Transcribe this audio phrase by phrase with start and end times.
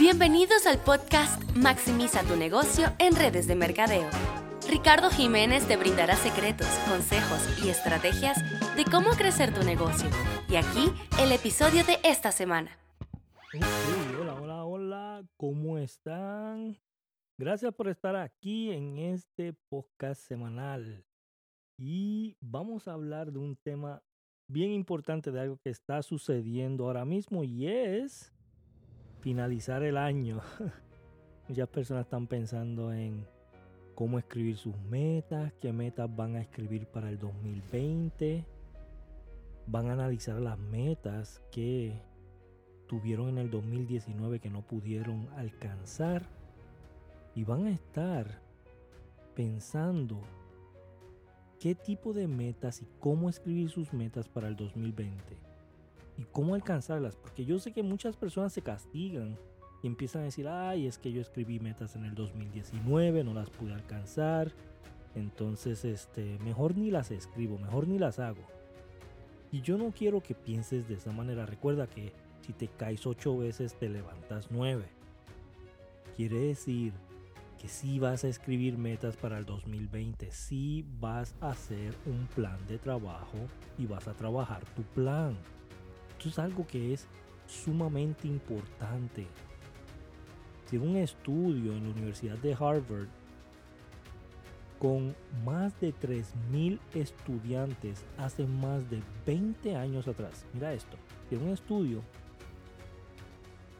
[0.00, 4.08] Bienvenidos al podcast Maximiza tu negocio en redes de mercadeo.
[4.66, 8.38] Ricardo Jiménez te brindará secretos, consejos y estrategias
[8.76, 10.08] de cómo crecer tu negocio.
[10.48, 10.90] Y aquí
[11.20, 12.78] el episodio de esta semana.
[14.18, 16.78] hola, hola, hola, ¿cómo están?
[17.36, 21.04] Gracias por estar aquí en este podcast semanal.
[21.76, 24.02] Y vamos a hablar de un tema
[24.48, 28.32] bien importante de algo que está sucediendo ahora mismo y es
[29.20, 30.40] finalizar el año.
[31.48, 33.26] Muchas personas están pensando en
[33.94, 38.44] cómo escribir sus metas, qué metas van a escribir para el 2020.
[39.66, 42.00] Van a analizar las metas que
[42.86, 46.26] tuvieron en el 2019 que no pudieron alcanzar.
[47.34, 48.40] Y van a estar
[49.34, 50.20] pensando
[51.60, 55.49] qué tipo de metas y cómo escribir sus metas para el 2020
[56.20, 57.16] y cómo alcanzarlas.
[57.16, 59.38] Porque yo sé que muchas personas se castigan
[59.82, 63.48] y empiezan a decir, ay, es que yo escribí metas en el 2019, no las
[63.48, 64.52] pude alcanzar.
[65.14, 68.42] Entonces, este, mejor ni las escribo, mejor ni las hago.
[69.50, 71.46] Y yo no quiero que pienses de esa manera.
[71.46, 74.84] Recuerda que si te caes ocho veces, te levantas nueve.
[76.16, 76.92] Quiere decir
[77.58, 82.58] que si vas a escribir metas para el 2020, si vas a hacer un plan
[82.68, 83.38] de trabajo
[83.78, 85.36] y vas a trabajar tu plan.
[86.20, 87.06] Esto es algo que es
[87.46, 89.26] sumamente importante.
[90.66, 93.08] Según un estudio en la Universidad de Harvard,
[94.78, 100.44] con más de 3.000 estudiantes hace más de 20 años atrás.
[100.52, 100.98] Mira esto,
[101.30, 102.02] Según un estudio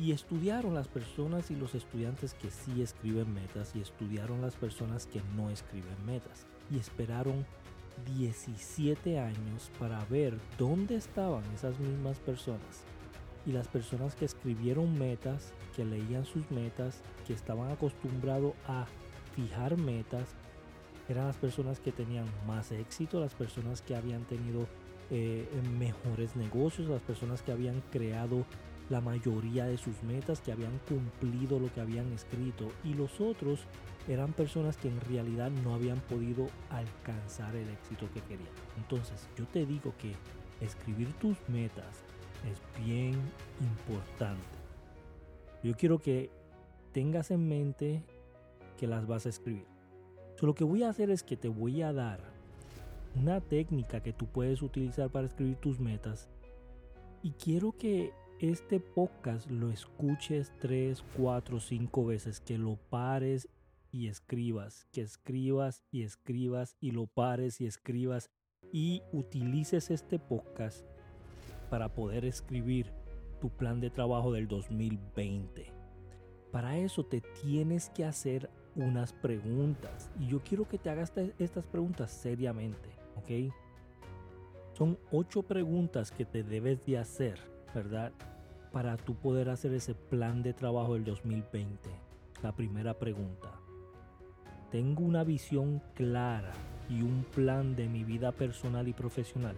[0.00, 5.06] y estudiaron las personas y los estudiantes que sí escriben metas y estudiaron las personas
[5.06, 7.44] que no escriben metas y esperaron
[8.16, 12.84] 17 años para ver dónde estaban esas mismas personas.
[13.46, 18.86] Y las personas que escribieron metas, que leían sus metas, que estaban acostumbrados a
[19.34, 20.28] fijar metas,
[21.08, 24.66] eran las personas que tenían más éxito, las personas que habían tenido
[25.10, 25.46] eh,
[25.78, 28.44] mejores negocios, las personas que habían creado
[28.88, 32.68] la mayoría de sus metas, que habían cumplido lo que habían escrito.
[32.84, 33.60] Y los otros
[34.08, 38.50] eran personas que en realidad no habían podido alcanzar el éxito que querían.
[38.76, 40.12] Entonces yo te digo que
[40.64, 42.02] escribir tus metas
[42.50, 43.14] es bien
[43.60, 44.42] importante.
[45.62, 46.30] Yo quiero que
[46.92, 48.02] tengas en mente
[48.76, 49.66] que las vas a escribir.
[50.40, 52.18] lo que voy a hacer es que te voy a dar
[53.14, 56.28] una técnica que tú puedes utilizar para escribir tus metas.
[57.22, 63.48] Y quiero que este podcast lo escuches 3, 4, 5 veces, que lo pares
[63.92, 68.30] y escribas, que escribas y escribas y lo pares y escribas
[68.72, 70.84] y utilices este podcast
[71.70, 72.90] para poder escribir
[73.40, 75.72] tu plan de trabajo del 2020.
[76.50, 81.66] Para eso te tienes que hacer unas preguntas y yo quiero que te hagas estas
[81.66, 83.52] preguntas seriamente, ¿ok?
[84.72, 87.38] Son ocho preguntas que te debes de hacer,
[87.74, 88.12] ¿verdad?
[88.72, 91.90] Para tú poder hacer ese plan de trabajo del 2020.
[92.42, 93.61] La primera pregunta,
[94.72, 96.50] tengo una visión clara
[96.88, 99.54] y un plan de mi vida personal y profesional.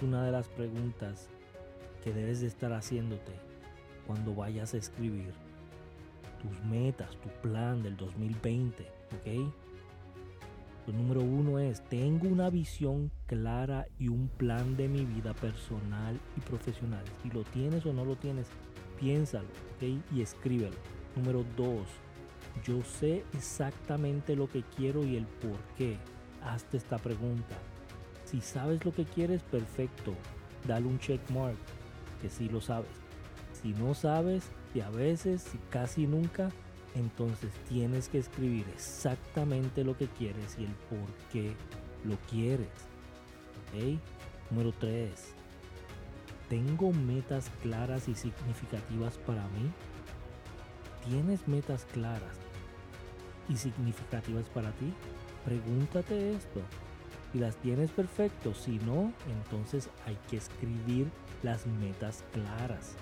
[0.00, 1.28] Una de las preguntas
[2.04, 3.32] que debes de estar haciéndote
[4.06, 5.32] cuando vayas a escribir
[6.40, 9.52] tus metas, tu plan del 2020, ¿ok?
[10.86, 16.20] Lo número uno es, tengo una visión clara y un plan de mi vida personal
[16.36, 17.02] y profesional.
[17.24, 18.46] Si lo tienes o no lo tienes,
[19.00, 20.14] piénsalo, ¿ok?
[20.14, 20.76] Y escríbelo.
[21.16, 21.88] Número dos,
[22.62, 25.96] yo sé exactamente lo que quiero y el por qué.
[26.42, 27.56] Hazte esta pregunta.
[28.24, 30.14] Si sabes lo que quieres, perfecto.
[30.66, 31.56] Dale un check mark,
[32.20, 32.90] que sí lo sabes.
[33.60, 36.50] Si no sabes, y a veces, si casi nunca,
[36.94, 41.52] entonces tienes que escribir exactamente lo que quieres y el por qué
[42.04, 42.68] lo quieres.
[43.68, 43.98] ¿Ok?
[44.50, 45.10] Número 3.
[46.48, 49.70] ¿Tengo metas claras y significativas para mí?
[51.06, 52.47] ¿Tienes metas claras
[53.48, 54.92] y significativas para ti?
[55.44, 56.60] Pregúntate esto.
[57.32, 61.08] Si las tienes perfecto, si no, entonces hay que escribir
[61.42, 62.94] las metas claras.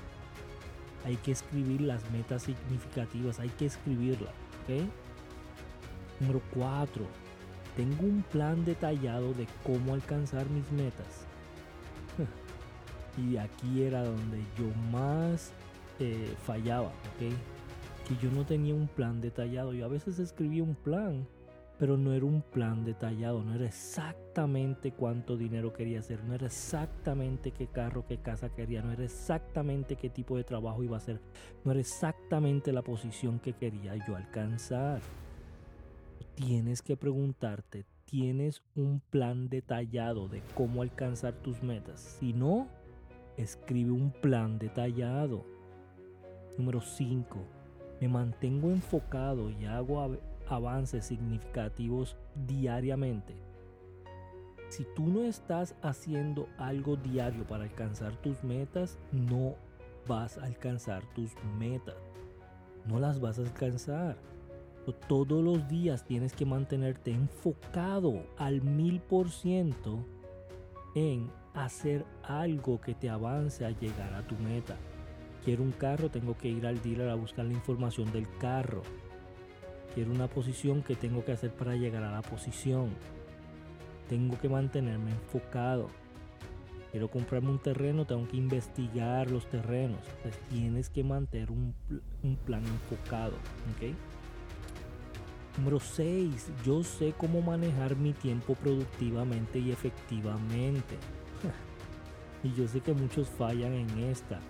[1.05, 4.35] Hay que escribir las metas significativas, hay que escribirlas.
[4.65, 4.89] ¿ok?
[6.21, 7.07] Número 4.
[7.77, 11.27] Tengo un plan detallado de cómo alcanzar mis metas.
[13.19, 15.53] y aquí era donde yo más
[16.01, 17.33] eh, fallaba, ¿ok?
[18.07, 19.73] Que yo no tenía un plan detallado.
[19.73, 21.27] Yo a veces escribía un plan
[21.79, 26.47] pero no era un plan detallado, no era exactamente cuánto dinero quería hacer, no era
[26.47, 31.01] exactamente qué carro, qué casa quería, no era exactamente qué tipo de trabajo iba a
[31.01, 31.21] hacer,
[31.65, 35.01] no era exactamente la posición que quería yo alcanzar.
[36.35, 42.01] Tienes que preguntarte, ¿tienes un plan detallado de cómo alcanzar tus metas?
[42.19, 42.69] Si no,
[43.37, 45.45] escribe un plan detallado.
[46.57, 47.56] Número 5.
[48.01, 52.17] Me mantengo enfocado y hago avances significativos
[52.47, 53.35] diariamente.
[54.69, 59.55] Si tú no estás haciendo algo diario para alcanzar tus metas, no
[60.07, 61.95] vas a alcanzar tus metas.
[62.87, 64.17] No las vas a alcanzar.
[65.09, 69.99] Todos los días tienes que mantenerte enfocado al mil por ciento
[70.95, 74.77] en hacer algo que te avance a llegar a tu meta.
[75.47, 78.83] Quiero un carro, tengo que ir al dealer a buscar la información del carro
[79.97, 82.91] Quiero una posición que tengo que hacer para llegar a la posición.
[84.11, 85.89] Tengo que mantenerme enfocado.
[86.91, 90.01] Quiero comprarme un terreno, tengo que investigar los terrenos.
[90.23, 91.75] Pues tienes que mantener un,
[92.45, 93.37] plan enfocado.
[95.57, 96.51] Número 6.
[96.63, 100.99] Yo sé cómo manejar mi tiempo productivamente y efectivamente.
[102.45, 104.41] y yo sé que muchos fallan en esta.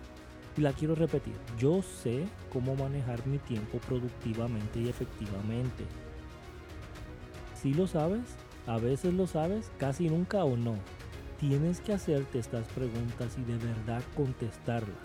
[0.57, 5.85] La quiero repetir, yo sé cómo manejar mi tiempo productivamente y efectivamente.
[7.61, 8.23] Si lo sabes,
[8.67, 10.77] a veces lo sabes, casi nunca o no.
[11.39, 14.97] Tienes que hacerte estas preguntas y de verdad contestarlas.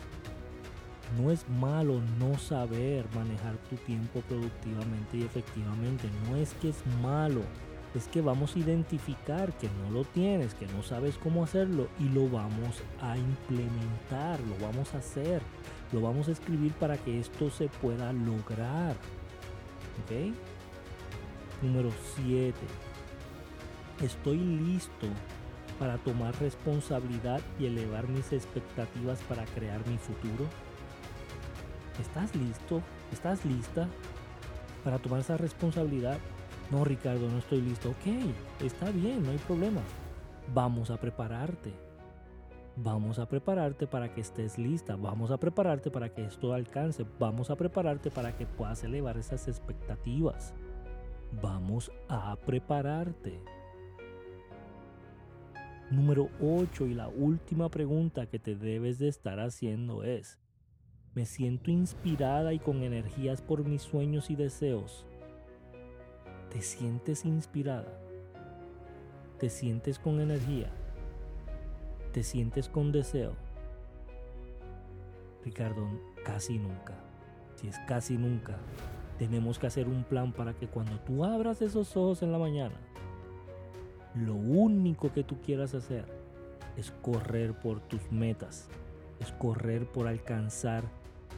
[1.19, 6.07] No es malo no saber manejar tu tiempo productivamente y efectivamente.
[6.29, 7.41] No es que es malo
[7.93, 12.05] es que vamos a identificar que no lo tienes, que no sabes cómo hacerlo y
[12.09, 15.41] lo vamos a implementar, lo vamos a hacer,
[15.91, 18.95] lo vamos a escribir para que esto se pueda lograr.
[20.03, 20.33] ¿Ok?
[21.61, 22.55] Número 7.
[24.01, 25.07] Estoy listo
[25.77, 30.45] para tomar responsabilidad y elevar mis expectativas para crear mi futuro.
[31.99, 32.81] ¿Estás listo?
[33.11, 33.87] ¿Estás lista
[34.83, 36.17] para tomar esa responsabilidad
[36.71, 37.89] no, Ricardo, no estoy listo.
[37.89, 39.81] Ok, está bien, no hay problema.
[40.53, 41.73] Vamos a prepararte.
[42.77, 44.95] Vamos a prepararte para que estés lista.
[44.95, 47.05] Vamos a prepararte para que esto alcance.
[47.19, 50.53] Vamos a prepararte para que puedas elevar esas expectativas.
[51.41, 53.41] Vamos a prepararte.
[55.89, 60.39] Número 8 y la última pregunta que te debes de estar haciendo es,
[61.13, 65.05] ¿me siento inspirada y con energías por mis sueños y deseos?
[66.51, 67.97] ¿Te sientes inspirada?
[69.39, 70.69] ¿Te sientes con energía?
[72.11, 73.35] ¿Te sientes con deseo?
[75.45, 75.87] Ricardo,
[76.25, 76.93] casi nunca.
[77.55, 78.57] Si es casi nunca,
[79.17, 82.75] tenemos que hacer un plan para que cuando tú abras esos ojos en la mañana,
[84.13, 86.03] lo único que tú quieras hacer
[86.75, 88.67] es correr por tus metas,
[89.21, 90.83] es correr por alcanzar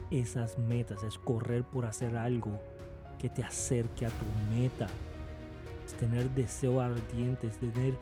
[0.10, 2.60] esas metas, es correr por hacer algo
[3.24, 4.86] que te acerque a tu meta.
[5.86, 7.94] Es tener deseo ardiente, es tener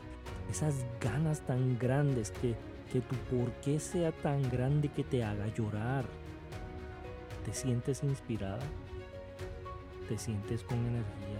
[0.50, 2.56] esas ganas tan grandes que,
[2.92, 6.06] que tu por qué sea tan grande que te haga llorar.
[7.44, 8.58] ¿Te sientes inspirada?
[10.08, 11.38] ¿Te sientes con energía?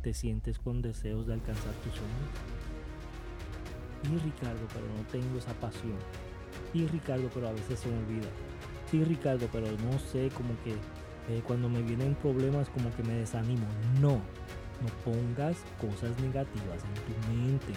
[0.00, 2.30] ¿Te sientes con deseos de alcanzar tus sueños?
[4.04, 5.98] Y Ricardo, pero no tengo esa pasión.
[6.72, 8.28] Y Ricardo, pero a veces se me olvida.
[8.90, 10.74] Sí, Ricardo, pero no sé, como que
[11.28, 13.66] eh, cuando me vienen problemas como que me desanimo.
[14.00, 14.20] No,
[14.80, 17.72] no pongas cosas negativas en tu mente.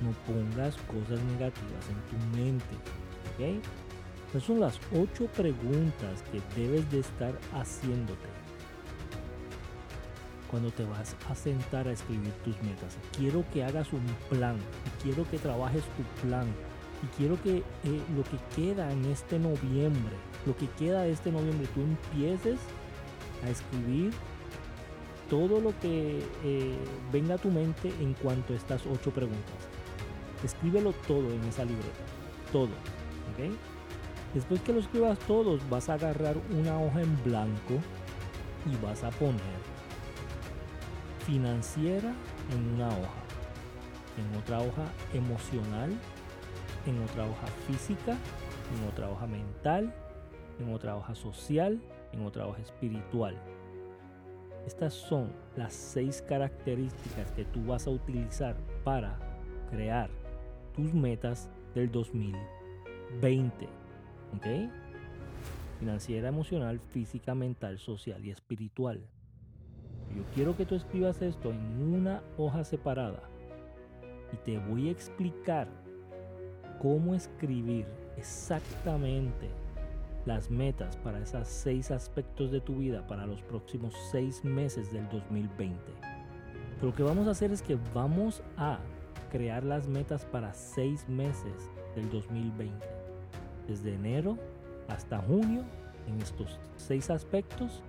[0.00, 2.74] No pongas cosas negativas en tu mente.
[3.34, 3.64] ¿Ok?
[4.30, 8.28] Esas son las ocho preguntas que debes de estar haciéndote
[10.50, 12.96] cuando te vas a sentar a escribir tus metas.
[13.16, 14.56] Quiero que hagas un plan.
[15.02, 16.46] Quiero que trabajes tu plan
[17.04, 17.62] y quiero que eh,
[18.16, 22.58] lo que queda en este noviembre, lo que queda de este noviembre, tú empieces
[23.44, 24.12] a escribir
[25.28, 26.78] todo lo que eh,
[27.12, 29.54] venga a tu mente en cuanto a estas ocho preguntas.
[30.42, 32.04] Escríbelo todo en esa libreta,
[32.52, 32.70] todo.
[34.32, 37.74] Después que lo escribas todo, vas a agarrar una hoja en blanco
[38.66, 39.74] y vas a poner
[41.26, 42.12] financiera
[42.52, 43.22] en una hoja,
[44.18, 45.90] en otra hoja emocional
[46.86, 49.94] en otra hoja física, en otra hoja mental,
[50.60, 51.80] en otra hoja social,
[52.12, 53.36] en otra hoja espiritual.
[54.66, 59.18] Estas son las seis características que tú vas a utilizar para
[59.70, 60.10] crear
[60.74, 63.68] tus metas del 2020.
[64.36, 64.46] ¿Ok?
[65.78, 69.06] Financiera, emocional, física, mental, social y espiritual.
[70.16, 73.28] Yo quiero que tú escribas esto en una hoja separada
[74.32, 75.68] y te voy a explicar
[76.84, 77.86] cómo escribir
[78.18, 79.48] exactamente
[80.26, 85.08] las metas para esos seis aspectos de tu vida para los próximos seis meses del
[85.08, 85.74] 2020.
[86.82, 88.80] lo que vamos a hacer es que vamos a
[89.32, 92.86] crear las metas para seis meses del 2020.
[93.66, 94.36] Desde enero
[94.88, 95.62] hasta junio
[96.06, 97.80] en estos seis aspectos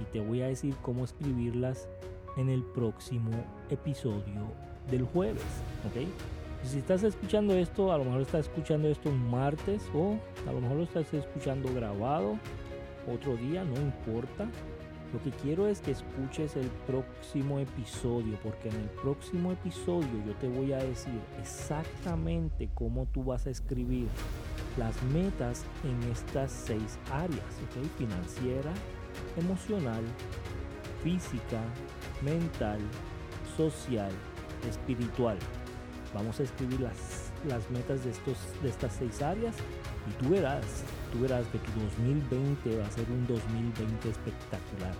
[0.00, 1.86] y te voy a decir cómo escribirlas
[2.38, 3.30] en el próximo
[3.68, 4.46] episodio
[4.90, 5.44] del jueves.
[5.86, 6.37] ¿ok?
[6.64, 10.60] Si estás escuchando esto, a lo mejor estás escuchando esto un martes o a lo
[10.60, 12.38] mejor lo estás escuchando grabado
[13.12, 14.48] otro día, no importa.
[15.12, 20.34] Lo que quiero es que escuches el próximo episodio, porque en el próximo episodio yo
[20.34, 24.06] te voy a decir exactamente cómo tú vas a escribir
[24.76, 27.86] las metas en estas seis áreas, ¿ok?
[27.96, 28.70] Financiera,
[29.38, 30.02] emocional,
[31.02, 31.62] física,
[32.20, 32.78] mental,
[33.56, 34.12] social,
[34.68, 35.38] espiritual.
[36.14, 39.54] Vamos a escribir las, las metas de, estos, de estas seis áreas
[40.08, 40.64] y tú verás,
[41.12, 44.94] tú verás que tu 2020 va a ser un 2020 espectacular.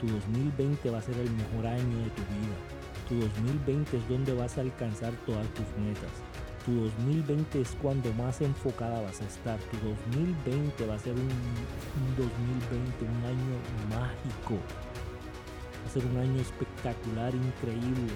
[0.00, 2.56] Tu 2020 va a ser el mejor año de tu vida.
[3.08, 6.10] Tu 2020 es donde vas a alcanzar todas tus metas.
[6.64, 9.58] Tu 2020 es cuando más enfocada vas a estar.
[9.58, 13.56] Tu 2020 va a ser un, un 2020, un año
[13.90, 14.54] mágico.
[15.82, 18.12] Va a ser un año espectacular, increíble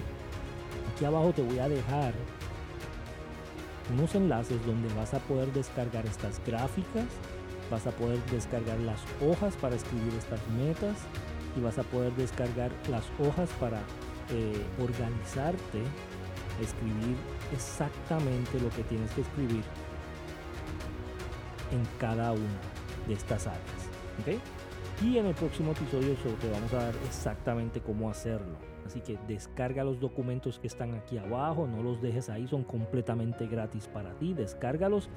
[0.97, 2.11] Aquí abajo te voy a dejar
[3.93, 7.05] unos enlaces donde vas a poder descargar estas gráficas,
[7.69, 10.97] vas a poder descargar las hojas para escribir estas metas
[11.55, 13.77] y vas a poder descargar las hojas para
[14.31, 15.83] eh, organizarte,
[16.63, 17.15] escribir
[17.53, 19.63] exactamente lo que tienes que escribir
[21.71, 22.59] en cada una
[23.07, 24.66] de estas áreas.
[25.03, 28.57] Y en el próximo episodio te vamos a dar exactamente cómo hacerlo.
[28.83, 33.45] Así que descarga los documentos que están aquí abajo, no los dejes ahí, son completamente
[33.45, 34.33] gratis para ti.
[34.33, 35.09] Descárgalos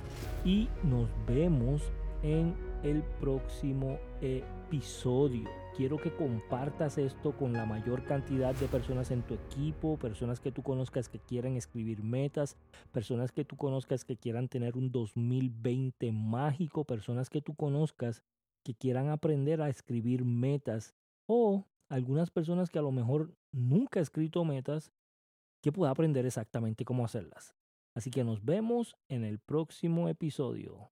[0.44, 1.82] y nos vemos
[2.22, 5.48] en el próximo episodio.
[5.76, 10.52] Quiero que compartas esto con la mayor cantidad de personas en tu equipo, personas que
[10.52, 12.56] tú conozcas que quieran escribir metas,
[12.92, 18.22] personas que tú conozcas que quieran tener un 2020 mágico, personas que tú conozcas
[18.64, 20.94] que quieran aprender a escribir metas
[21.26, 24.92] o algunas personas que a lo mejor nunca han escrito metas
[25.62, 27.54] que pueda aprender exactamente cómo hacerlas.
[27.94, 30.90] Así que nos vemos en el próximo episodio.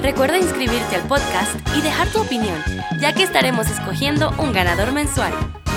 [0.00, 2.58] Recuerda inscribirte al podcast y dejar tu opinión,
[2.98, 5.57] ya que estaremos escogiendo un ganador mensual.